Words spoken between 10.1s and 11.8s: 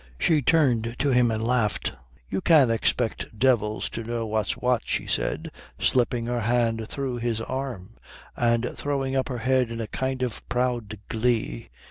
of proud glee.